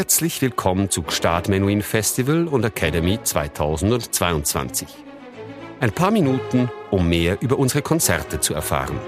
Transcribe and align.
Herzlich 0.00 0.40
willkommen 0.40 0.88
zu 0.88 1.02
Gstaad 1.02 1.50
Menuhin 1.50 1.82
Festival 1.82 2.48
und 2.48 2.64
Academy 2.64 3.22
2022. 3.22 4.88
Ein 5.78 5.92
paar 5.92 6.10
Minuten, 6.10 6.70
um 6.90 7.06
mehr 7.06 7.42
über 7.42 7.58
unsere 7.58 7.82
Konzerte 7.82 8.40
zu 8.40 8.54
erfahren. 8.54 8.98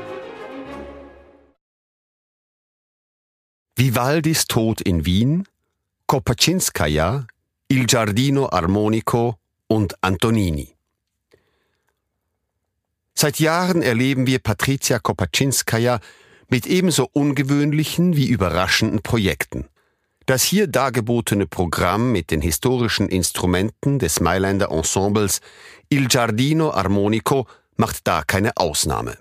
Vivaldis 3.75 4.45
Tod 4.45 4.83
in 4.83 5.07
Wien, 5.07 5.49
Kopaczynskaja, 6.07 7.27
Il 7.69 7.87
Giardino 7.87 8.51
Armonico 8.51 9.37
und 9.69 9.95
Antonini. 10.03 10.75
Seit 13.15 13.41
Jahren 13.41 13.81
erleben 13.81 14.27
wir 14.27 14.41
Patricia 14.41 14.99
Kopaczynskaja 14.99 16.01
mit 16.51 16.67
ebenso 16.67 17.09
ungewöhnlichen 17.15 18.15
wie 18.15 18.29
überraschenden 18.29 19.01
Projekten. 19.01 19.71
Das 20.33 20.43
hier 20.43 20.67
dargebotene 20.67 21.47
Programm 21.47 22.11
mit 22.11 22.31
den 22.31 22.41
historischen 22.41 23.11
Instrumenten 23.11 23.99
des 23.99 24.19
Mailänder 24.21 24.71
Ensembles 24.71 25.43
Il 25.91 26.09
Giardino 26.09 26.71
Armonico 26.71 27.47
macht 27.77 28.09
da 28.09 28.23
keine 28.23 28.57
Ausnahme. 28.57 29.19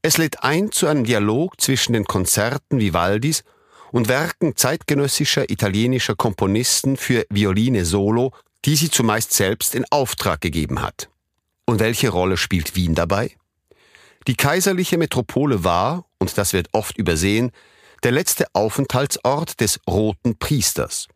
Es 0.00 0.16
lädt 0.16 0.44
ein 0.44 0.72
zu 0.72 0.86
einem 0.86 1.04
Dialog 1.04 1.60
zwischen 1.60 1.92
den 1.92 2.06
Konzerten 2.06 2.80
Vivaldis 2.80 3.44
und 3.90 4.08
Werken 4.08 4.56
zeitgenössischer 4.56 5.50
italienischer 5.50 6.14
Komponisten 6.14 6.96
für 6.96 7.26
Violine 7.28 7.84
Solo, 7.84 8.32
die 8.64 8.76
sie 8.76 8.88
zumeist 8.88 9.34
selbst 9.34 9.74
in 9.74 9.84
Auftrag 9.90 10.40
gegeben 10.40 10.80
hat. 10.80 11.10
Und 11.66 11.80
welche 11.80 12.08
Rolle 12.08 12.38
spielt 12.38 12.76
Wien 12.76 12.94
dabei? 12.94 13.36
Die 14.26 14.36
kaiserliche 14.36 14.96
Metropole 14.96 15.64
war, 15.64 16.06
und 16.18 16.38
das 16.38 16.54
wird 16.54 16.70
oft 16.72 16.96
übersehen, 16.96 17.52
der 18.02 18.12
letzte 18.12 18.46
Aufenthaltsort 18.52 19.60
des 19.60 19.80
Roten 19.88 20.36
Priesters. 20.38 21.08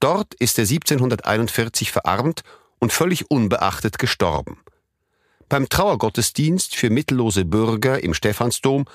Dort 0.00 0.34
ist 0.34 0.58
er 0.58 0.62
1741 0.62 1.92
verarmt 1.92 2.42
und 2.78 2.92
völlig 2.92 3.30
unbeachtet 3.30 3.98
gestorben. 3.98 4.58
Beim 5.48 5.68
Trauergottesdienst 5.68 6.74
für 6.74 6.90
mittellose 6.90 7.44
Bürger 7.44 8.02
im 8.02 8.14
Stephansdom 8.14 8.86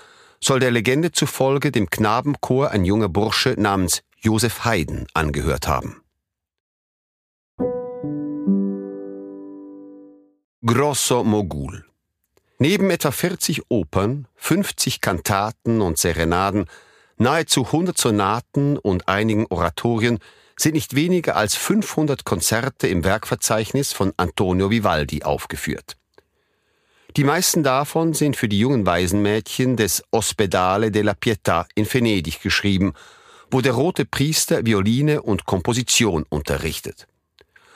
soll 0.44 0.59
der 0.59 0.72
Legende 0.72 1.11
zufolge 1.11 1.72
dem 1.72 1.89
Knabenchor 1.89 2.72
ein 2.72 2.85
junger 2.85 3.09
Bursche 3.09 3.55
namens 3.57 4.02
Josef 4.17 4.66
Haydn 4.66 5.05
angehört 5.13 5.67
haben. 5.67 6.02
Grosso 10.66 11.23
Mogul 11.23 11.85
Neben 12.57 12.89
etwa 12.89 13.11
40 13.11 13.69
Opern, 13.69 14.27
50 14.35 15.00
Kantaten 15.00 15.80
und 15.80 15.97
Serenaden 15.97 16.66
Nahezu 17.22 17.66
100 17.66 17.98
Sonaten 17.98 18.78
und 18.78 19.09
einigen 19.09 19.45
Oratorien 19.48 20.20
sind 20.56 20.73
nicht 20.73 20.95
weniger 20.95 21.36
als 21.36 21.53
500 21.56 22.23
Konzerte 22.23 22.88
im 22.88 23.03
Werkverzeichnis 23.03 23.92
von 23.92 24.14
Antonio 24.16 24.72
Vivaldi 24.72 25.23
aufgeführt. 25.23 25.97
Die 27.17 27.25
meisten 27.25 27.62
davon 27.62 28.14
sind 28.14 28.38
für 28.38 28.47
die 28.47 28.59
jungen 28.59 28.86
Waisenmädchen 28.86 29.75
des 29.75 30.02
Ospedale 30.12 30.92
della 30.92 31.12
Pietà 31.12 31.66
in 31.75 31.92
Venedig 31.92 32.42
geschrieben, 32.42 32.94
wo 33.52 33.59
der 33.59 33.73
rote 33.73 34.06
Priester 34.06 34.66
Violine 34.66 35.22
und 35.22 35.45
Komposition 35.45 36.25
unterrichtet. 36.30 37.06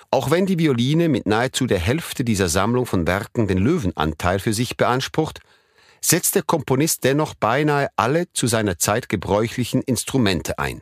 Auch 0.09 0.31
wenn 0.31 0.45
die 0.45 0.59
Violine 0.59 1.09
mit 1.09 1.25
nahezu 1.25 1.66
der 1.66 1.80
Hälfte 1.80 2.23
dieser 2.23 2.47
Sammlung 2.47 2.86
von 2.86 3.08
Werken 3.08 3.47
den 3.47 3.58
Löwenanteil 3.58 4.39
für 4.39 4.53
sich 4.53 4.77
beansprucht, 4.77 5.41
setzt 6.05 6.35
der 6.35 6.43
Komponist 6.43 7.03
dennoch 7.03 7.33
beinahe 7.33 7.89
alle 7.95 8.31
zu 8.33 8.47
seiner 8.47 8.77
Zeit 8.77 9.09
gebräuchlichen 9.09 9.81
Instrumente 9.81 10.59
ein. 10.59 10.81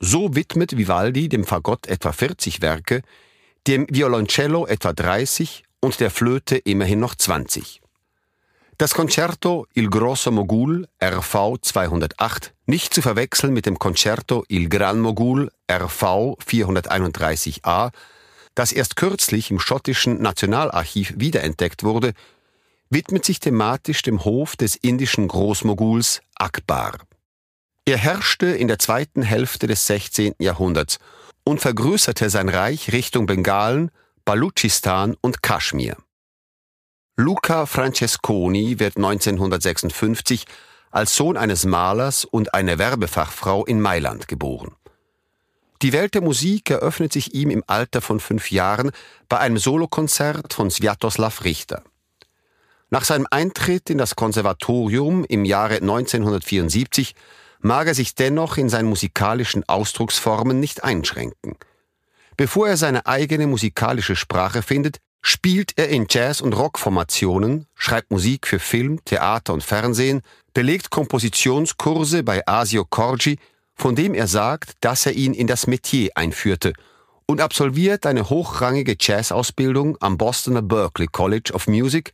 So 0.00 0.34
widmet 0.34 0.76
Vivaldi 0.76 1.28
dem 1.28 1.44
Fagott 1.44 1.86
etwa 1.86 2.12
40 2.12 2.62
Werke, 2.62 3.02
dem 3.66 3.86
Violoncello 3.88 4.66
etwa 4.66 4.92
30 4.92 5.64
und 5.80 6.00
der 6.00 6.10
Flöte 6.10 6.56
immerhin 6.56 6.98
noch 6.98 7.14
20. 7.14 7.80
Das 8.78 8.94
Concerto 8.94 9.66
Il 9.74 9.90
Grosso 9.90 10.32
Mogul 10.32 10.88
RV 11.00 11.58
208, 11.60 12.54
nicht 12.66 12.92
zu 12.94 13.02
verwechseln 13.02 13.52
mit 13.52 13.66
dem 13.66 13.78
Concerto 13.78 14.44
Il 14.48 14.68
Gran 14.68 14.98
Mogul 14.98 15.52
RV 15.70 16.36
431a, 16.44 17.92
das 18.54 18.72
erst 18.72 18.96
kürzlich 18.96 19.50
im 19.50 19.60
schottischen 19.60 20.20
Nationalarchiv 20.20 21.14
wiederentdeckt 21.16 21.84
wurde, 21.84 22.14
widmet 22.92 23.24
sich 23.24 23.40
thematisch 23.40 24.02
dem 24.02 24.24
Hof 24.24 24.54
des 24.54 24.76
indischen 24.76 25.26
Großmoguls 25.26 26.20
Akbar. 26.34 26.98
Er 27.86 27.96
herrschte 27.96 28.46
in 28.46 28.68
der 28.68 28.78
zweiten 28.78 29.22
Hälfte 29.22 29.66
des 29.66 29.86
16. 29.86 30.34
Jahrhunderts 30.38 30.98
und 31.42 31.60
vergrößerte 31.60 32.28
sein 32.30 32.48
Reich 32.48 32.92
Richtung 32.92 33.26
Bengalen, 33.26 33.90
Baluchistan 34.24 35.16
und 35.20 35.42
Kaschmir. 35.42 35.96
Luca 37.16 37.66
Francesconi 37.66 38.78
wird 38.78 38.96
1956 38.96 40.44
als 40.90 41.16
Sohn 41.16 41.36
eines 41.36 41.64
Malers 41.64 42.24
und 42.24 42.54
einer 42.54 42.78
Werbefachfrau 42.78 43.64
in 43.64 43.80
Mailand 43.80 44.28
geboren. 44.28 44.76
Die 45.80 45.92
Welt 45.92 46.14
der 46.14 46.22
Musik 46.22 46.70
eröffnet 46.70 47.12
sich 47.12 47.34
ihm 47.34 47.50
im 47.50 47.64
Alter 47.66 48.02
von 48.02 48.20
fünf 48.20 48.50
Jahren 48.50 48.92
bei 49.28 49.38
einem 49.38 49.58
Solokonzert 49.58 50.52
von 50.52 50.70
Sviatoslav 50.70 51.42
Richter. 51.42 51.82
Nach 52.92 53.04
seinem 53.04 53.26
Eintritt 53.30 53.88
in 53.88 53.96
das 53.96 54.16
Konservatorium 54.16 55.24
im 55.24 55.46
Jahre 55.46 55.76
1974 55.76 57.14
mag 57.60 57.86
er 57.86 57.94
sich 57.94 58.14
dennoch 58.14 58.58
in 58.58 58.68
seinen 58.68 58.90
musikalischen 58.90 59.66
Ausdrucksformen 59.66 60.60
nicht 60.60 60.84
einschränken. 60.84 61.56
Bevor 62.36 62.68
er 62.68 62.76
seine 62.76 63.06
eigene 63.06 63.46
musikalische 63.46 64.14
Sprache 64.14 64.60
findet, 64.60 64.98
spielt 65.22 65.72
er 65.76 65.88
in 65.88 66.04
Jazz- 66.10 66.42
und 66.42 66.52
Rockformationen, 66.52 67.64
schreibt 67.74 68.10
Musik 68.10 68.46
für 68.46 68.58
Film, 68.58 69.02
Theater 69.06 69.54
und 69.54 69.64
Fernsehen, 69.64 70.20
belegt 70.52 70.90
Kompositionskurse 70.90 72.22
bei 72.22 72.46
Asio 72.46 72.84
Corgi, 72.84 73.38
von 73.74 73.96
dem 73.96 74.12
er 74.12 74.26
sagt, 74.26 74.72
dass 74.82 75.06
er 75.06 75.14
ihn 75.14 75.32
in 75.32 75.46
das 75.46 75.66
Metier 75.66 76.10
einführte, 76.14 76.74
und 77.24 77.40
absolviert 77.40 78.04
eine 78.04 78.28
hochrangige 78.28 78.96
Jazzausbildung 79.00 79.96
am 80.02 80.18
Bostoner 80.18 80.60
Berklee 80.60 81.06
College 81.10 81.52
of 81.54 81.68
Music, 81.68 82.12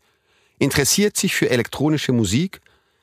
interessiert 0.58 1.16
sich 1.16 1.34
für 1.34 1.50
elektronische 1.50 2.12
Musik, 2.12 2.60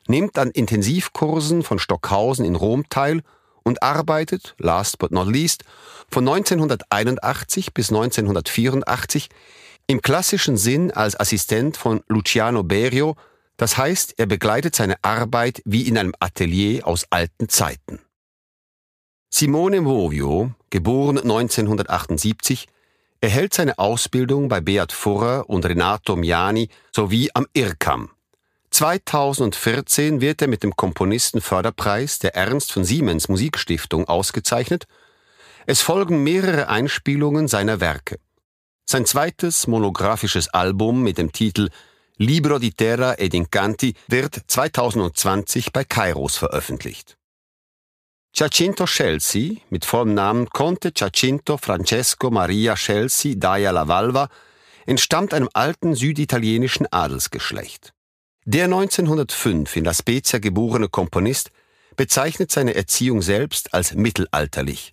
nimmt 0.08 0.38
an 0.38 0.50
Intensivkursen 0.50 1.62
von 1.62 1.78
Stockhausen 1.78 2.44
in 2.44 2.54
Rom 2.54 2.88
teil 2.88 3.22
und 3.62 3.82
arbeitet, 3.82 4.54
last 4.58 4.98
but 4.98 5.10
not 5.10 5.28
least, 5.28 5.64
von 6.10 6.26
1981 6.26 7.74
bis 7.74 7.90
1984 7.90 9.28
im 9.88 10.02
klassischen 10.02 10.56
Sinn 10.56 10.90
als 10.90 11.18
Assistent 11.18 11.76
von 11.76 12.02
Luciano 12.08 12.62
Berio, 12.62 13.16
das 13.56 13.76
heißt, 13.76 14.14
er 14.18 14.26
begleitet 14.26 14.76
seine 14.76 15.02
Arbeit 15.02 15.62
wie 15.64 15.88
in 15.88 15.96
einem 15.96 16.14
Atelier 16.20 16.86
aus 16.86 17.06
alten 17.10 17.48
Zeiten. 17.48 18.00
Simone 19.30 19.80
Movio, 19.80 20.52
geboren 20.70 21.18
1978, 21.18 22.68
erhält 23.20 23.54
seine 23.54 23.78
Ausbildung 23.78 24.48
bei 24.48 24.60
Beat 24.60 24.92
Furrer 24.92 25.48
und 25.48 25.64
Renato 25.64 26.16
Miani 26.16 26.68
sowie 26.92 27.30
am 27.34 27.46
IRCAM. 27.52 28.10
2014 28.70 30.20
wird 30.20 30.42
er 30.42 30.48
mit 30.48 30.62
dem 30.62 30.76
Komponistenförderpreis 30.76 32.18
der 32.18 32.34
Ernst 32.34 32.72
von 32.72 32.84
Siemens 32.84 33.28
Musikstiftung 33.28 34.06
ausgezeichnet. 34.08 34.86
Es 35.66 35.80
folgen 35.80 36.22
mehrere 36.22 36.68
Einspielungen 36.68 37.48
seiner 37.48 37.80
Werke. 37.80 38.18
Sein 38.84 39.06
zweites 39.06 39.66
monographisches 39.66 40.48
Album 40.48 41.02
mit 41.02 41.18
dem 41.18 41.32
Titel 41.32 41.70
Libro 42.18 42.58
di 42.58 42.70
Terra 42.70 43.14
ed 43.18 43.34
Incanti 43.34 43.94
wird 44.08 44.40
2020 44.46 45.72
bei 45.72 45.84
Kairos 45.84 46.36
veröffentlicht. 46.36 47.16
Giacinto 48.38 48.84
Scelsi, 48.84 49.62
mit 49.70 49.86
vollem 49.86 50.12
Namen 50.12 50.50
Conte 50.50 50.92
Giacinto 50.92 51.56
Francesco 51.56 52.30
Maria 52.30 52.76
Scelsi 52.76 53.38
Daia 53.38 53.70
La 53.70 53.88
Valva, 53.88 54.28
entstammt 54.84 55.32
einem 55.32 55.48
alten 55.54 55.94
süditalienischen 55.94 56.86
Adelsgeschlecht. 56.92 57.94
Der 58.44 58.64
1905 58.64 59.74
in 59.76 59.84
La 59.86 59.94
Spezia 59.94 60.38
geborene 60.38 60.90
Komponist 60.90 61.50
bezeichnet 61.96 62.52
seine 62.52 62.74
Erziehung 62.74 63.22
selbst 63.22 63.72
als 63.72 63.94
mittelalterlich, 63.94 64.92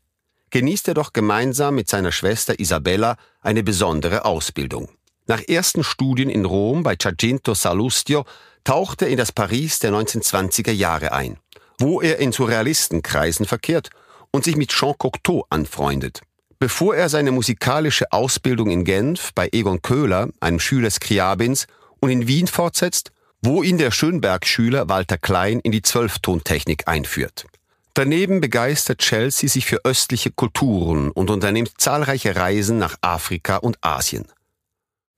genießt 0.52 0.88
er 0.88 0.94
doch 0.94 1.12
gemeinsam 1.12 1.76
mit 1.76 1.90
seiner 1.90 2.14
Schwester 2.14 2.62
Isabella 2.62 3.18
eine 3.42 3.62
besondere 3.62 4.24
Ausbildung. 4.24 4.88
Nach 5.28 5.42
ersten 5.46 5.84
Studien 5.84 6.30
in 6.30 6.46
Rom 6.46 6.84
bei 6.84 6.96
Giacinto 6.96 7.56
Salustio 7.56 8.24
taucht 8.64 9.02
er 9.02 9.10
in 9.10 9.18
das 9.18 9.34
Paris 9.34 9.80
der 9.80 9.92
1920er 9.92 10.72
Jahre 10.72 11.12
ein 11.12 11.40
wo 11.80 12.02
er 12.02 12.20
in 12.20 12.32
Surrealistenkreisen 12.32 13.46
verkehrt 13.46 13.90
und 14.32 14.44
sich 14.44 14.56
mit 14.56 14.72
Jean 14.72 14.96
Cocteau 14.98 15.46
anfreundet. 15.50 16.22
Bevor 16.60 16.96
er 16.96 17.10
seine 17.10 17.32
musikalische 17.32 18.12
Ausbildung 18.12 18.70
in 18.70 18.86
Genf 18.86 19.32
bei 19.36 19.50
Egon 19.52 19.82
Köhler, 19.82 20.30
einem 20.40 20.60
Schüler 20.60 20.90
Skriabins, 20.90 21.68
und 22.00 22.10
in 22.10 22.28
Wien 22.28 22.48
fortsetzt, 22.48 23.12
wo 23.42 23.64
ihn 23.64 23.78
der 23.78 23.92
Schönberg-Schüler 23.92 24.88
Walter 24.88 25.18
Klein 25.18 25.60
in 25.60 25.72
die 25.72 25.82
Zwölftontechnik 25.82 26.88
einführt. 26.88 27.46
Daneben 27.94 28.42
begeistert 28.42 29.00
Chelsea 29.00 29.50
sich 29.50 29.66
für 29.66 29.84
östliche 29.84 30.32
Kulturen 30.32 31.12
und 31.12 31.30
unternimmt 31.30 31.74
zahlreiche 31.78 32.36
Reisen 32.36 32.80
nach 32.80 32.96
Afrika 33.02 33.58
und 33.58 33.78
Asien. 33.82 34.26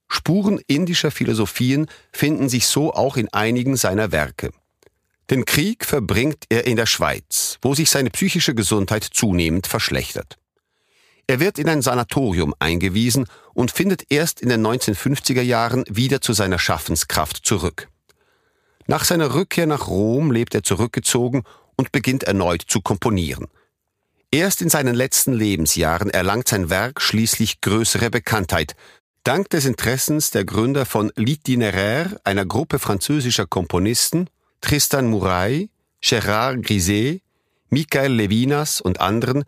Spuren 0.08 0.60
indischer 0.66 1.10
Philosophien 1.10 1.86
finden 2.12 2.48
sich 2.48 2.66
so 2.66 2.92
auch 2.92 3.16
in 3.16 3.32
einigen 3.32 3.76
seiner 3.76 4.12
Werke. 4.12 4.50
Den 5.30 5.44
Krieg 5.44 5.84
verbringt 5.84 6.44
er 6.50 6.66
in 6.66 6.76
der 6.76 6.86
Schweiz, 6.86 7.58
wo 7.60 7.74
sich 7.74 7.90
seine 7.90 8.10
psychische 8.10 8.54
Gesundheit 8.54 9.02
zunehmend 9.02 9.66
verschlechtert. 9.66 10.38
Er 11.26 11.40
wird 11.40 11.58
in 11.58 11.68
ein 11.68 11.82
Sanatorium 11.82 12.54
eingewiesen 12.60 13.26
und 13.52 13.72
findet 13.72 14.04
erst 14.10 14.40
in 14.40 14.48
den 14.48 14.64
1950er 14.64 15.42
Jahren 15.42 15.84
wieder 15.88 16.20
zu 16.20 16.32
seiner 16.32 16.60
Schaffenskraft 16.60 17.44
zurück. 17.44 17.88
Nach 18.86 19.04
seiner 19.04 19.34
Rückkehr 19.34 19.66
nach 19.66 19.88
Rom 19.88 20.30
lebt 20.30 20.54
er 20.54 20.62
zurückgezogen 20.62 21.42
und 21.76 21.90
beginnt 21.90 22.22
erneut 22.22 22.62
zu 22.62 22.80
komponieren. 22.80 23.48
Erst 24.30 24.62
in 24.62 24.68
seinen 24.68 24.94
letzten 24.94 25.32
Lebensjahren 25.32 26.10
erlangt 26.10 26.46
sein 26.46 26.70
Werk 26.70 27.00
schließlich 27.00 27.60
größere 27.60 28.10
Bekanntheit, 28.10 28.76
dank 29.24 29.50
des 29.50 29.64
Interessens 29.64 30.30
der 30.30 30.44
Gründer 30.44 30.86
von 30.86 31.10
L'Itinéraire, 31.12 32.18
einer 32.22 32.46
Gruppe 32.46 32.78
französischer 32.78 33.46
Komponisten, 33.46 34.28
Tristan 34.66 35.06
Murail, 35.06 35.68
Gérard 36.02 36.60
Griset, 36.60 37.22
Michael 37.70 38.14
Levinas 38.14 38.80
und 38.80 39.00
anderen, 39.00 39.44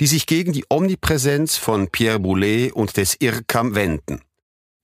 die 0.00 0.06
sich 0.06 0.26
gegen 0.26 0.54
die 0.54 0.64
Omnipräsenz 0.70 1.58
von 1.58 1.88
Pierre 1.88 2.18
Boulez 2.18 2.72
und 2.72 2.96
des 2.96 3.20
IRCAM 3.20 3.74
wenden. 3.74 4.22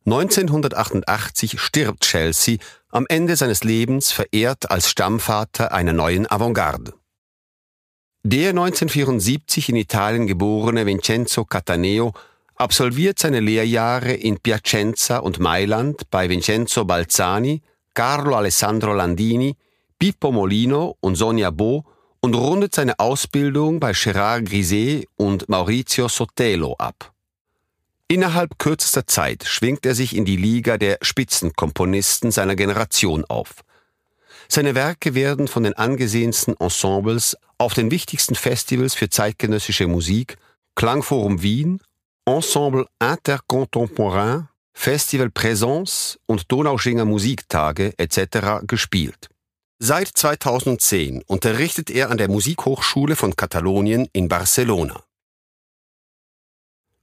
1988 0.04 1.58
stirbt 1.58 2.02
Chelsea 2.02 2.58
am 2.90 3.06
Ende 3.08 3.34
seines 3.34 3.64
Lebens 3.64 4.12
verehrt 4.12 4.70
als 4.70 4.90
Stammvater 4.90 5.72
einer 5.72 5.94
neuen 5.94 6.30
Avantgarde. 6.30 6.92
Der 8.22 8.50
1974 8.50 9.70
in 9.70 9.76
Italien 9.76 10.26
geborene 10.26 10.84
Vincenzo 10.84 11.46
Cataneo 11.46 12.12
absolviert 12.56 13.18
seine 13.18 13.40
Lehrjahre 13.40 14.12
in 14.12 14.38
Piacenza 14.38 15.16
und 15.16 15.38
Mailand 15.38 16.10
bei 16.10 16.28
Vincenzo 16.28 16.84
Balzani, 16.84 17.62
Carlo 17.94 18.36
Alessandro 18.36 18.92
Landini, 18.92 19.56
Pippo 19.98 20.30
Molino 20.30 20.96
und 21.00 21.16
Sonja 21.16 21.50
Bo 21.50 21.84
und 22.20 22.34
rundet 22.34 22.74
seine 22.74 22.98
Ausbildung 23.00 23.80
bei 23.80 23.92
Gérard 23.92 24.48
Griset 24.48 25.06
und 25.16 25.48
Maurizio 25.48 26.08
Sotelo 26.08 26.74
ab. 26.78 27.12
Innerhalb 28.06 28.58
kürzester 28.58 29.06
Zeit 29.06 29.44
schwingt 29.44 29.84
er 29.84 29.94
sich 29.94 30.16
in 30.16 30.24
die 30.24 30.36
Liga 30.36 30.78
der 30.78 30.98
Spitzenkomponisten 31.02 32.30
seiner 32.30 32.54
Generation 32.54 33.24
auf. 33.24 33.64
Seine 34.48 34.74
Werke 34.74 35.14
werden 35.14 35.48
von 35.48 35.64
den 35.64 35.74
angesehensten 35.74 36.54
Ensembles 36.58 37.36
auf 37.58 37.74
den 37.74 37.90
wichtigsten 37.90 38.34
Festivals 38.34 38.94
für 38.94 39.10
zeitgenössische 39.10 39.88
Musik, 39.88 40.38
Klangforum 40.74 41.42
Wien, 41.42 41.82
Ensemble 42.24 42.86
Intercontemporain, 43.02 44.48
Festival 44.72 45.28
Présence 45.28 46.18
und 46.26 46.50
Donauschinger 46.52 47.04
Musiktage 47.04 47.92
etc. 47.98 48.60
gespielt. 48.66 49.28
Seit 49.80 50.08
2010 50.08 51.22
unterrichtet 51.28 51.88
er 51.88 52.10
an 52.10 52.18
der 52.18 52.28
Musikhochschule 52.28 53.14
von 53.14 53.36
Katalonien 53.36 54.08
in 54.12 54.26
Barcelona. 54.26 55.04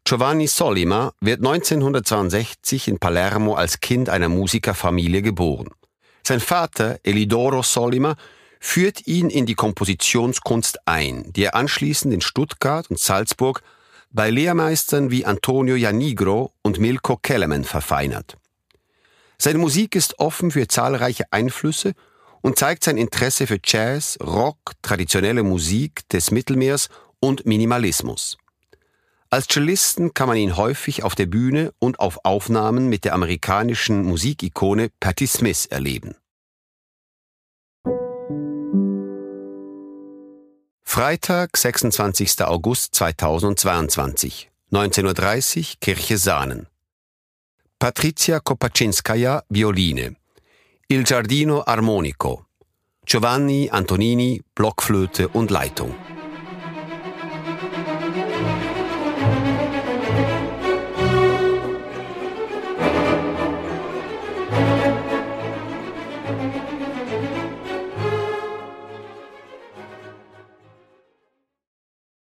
Giovanni 0.03 0.47
Sollima 0.47 1.13
wird 1.21 1.39
1962 1.39 2.89
in 2.89 2.99
Palermo 2.99 3.55
als 3.55 3.79
Kind 3.79 4.09
einer 4.09 4.27
Musikerfamilie 4.27 5.21
geboren. 5.21 5.69
Sein 6.21 6.41
Vater, 6.41 6.99
Elidoro 7.03 7.63
Sollima, 7.63 8.17
führt 8.59 9.07
ihn 9.07 9.29
in 9.29 9.45
die 9.45 9.55
Kompositionskunst 9.55 10.85
ein, 10.85 11.31
die 11.31 11.45
er 11.45 11.55
anschließend 11.55 12.13
in 12.13 12.19
Stuttgart 12.19 12.89
und 12.89 12.99
Salzburg 12.99 13.63
bei 14.11 14.29
Lehrmeistern 14.29 15.11
wie 15.11 15.25
Antonio 15.25 15.77
Janigro 15.77 16.51
und 16.61 16.79
Milko 16.79 17.15
Kellerman 17.15 17.63
verfeinert. 17.63 18.35
Seine 19.37 19.59
Musik 19.59 19.95
ist 19.95 20.19
offen 20.19 20.51
für 20.51 20.67
zahlreiche 20.67 21.31
Einflüsse 21.31 21.93
und 22.45 22.59
zeigt 22.59 22.83
sein 22.83 22.97
Interesse 22.97 23.47
für 23.47 23.57
Jazz, 23.63 24.19
Rock, 24.21 24.73
traditionelle 24.83 25.41
Musik 25.41 26.07
des 26.09 26.29
Mittelmeers 26.29 26.89
und 27.19 27.47
Minimalismus. 27.47 28.37
Als 29.31 29.47
Cellisten 29.47 30.13
kann 30.13 30.27
man 30.27 30.37
ihn 30.37 30.55
häufig 30.55 31.01
auf 31.01 31.15
der 31.15 31.25
Bühne 31.25 31.73
und 31.79 31.99
auf 31.99 32.19
Aufnahmen 32.23 32.87
mit 32.87 33.03
der 33.03 33.15
amerikanischen 33.15 34.03
Musikikone 34.03 34.91
Patti 34.99 35.25
Smith 35.25 35.65
erleben. 35.65 36.13
Freitag, 40.83 41.57
26. 41.57 42.43
August 42.43 42.93
2022, 42.93 44.51
19.30 44.71 45.57
Uhr, 45.57 45.65
Kirche 45.81 46.19
Sahnen. 46.19 46.67
Patricia 47.79 48.39
Kopaczynskaja, 48.39 49.41
Violine. 49.49 50.15
Il 50.87 51.03
Giardino 51.03 51.63
Armonico, 51.63 52.49
Giovanni 53.03 53.67
Antonini, 53.71 54.39
Blockflöte 54.53 55.29
und 55.29 55.49
Leitung. 55.49 56.14